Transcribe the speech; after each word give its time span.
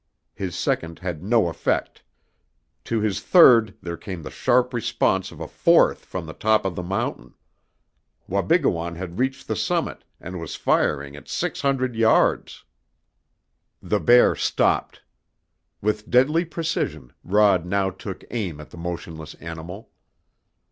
His 0.33 0.55
second 0.57 0.97
had 0.97 1.21
no 1.21 1.47
effect. 1.47 2.01
To 2.85 3.01
his 3.01 3.19
third 3.21 3.75
there 3.83 3.97
came 3.97 4.23
the 4.23 4.31
sharp 4.31 4.73
response 4.73 5.31
of 5.31 5.39
a 5.39 5.47
fourth 5.47 6.05
from 6.05 6.25
the 6.25 6.33
top 6.33 6.65
of 6.65 6.75
the 6.75 6.81
mountain. 6.81 7.35
Wabigoon 8.27 8.95
had 8.95 9.19
reached 9.19 9.47
the 9.47 9.55
summit, 9.55 10.03
and 10.19 10.39
was 10.39 10.55
firing 10.55 11.15
at 11.15 11.27
six 11.27 11.61
hundred 11.61 11.95
yards! 11.95 12.63
The 13.79 13.99
bear 13.99 14.35
stopped. 14.35 15.03
With 15.83 16.09
deadly 16.09 16.45
precision 16.45 17.13
Rod 17.23 17.63
now 17.67 17.91
took 17.91 18.23
aim 18.31 18.59
at 18.59 18.71
the 18.71 18.77
motionless 18.77 19.35
animal. 19.35 19.91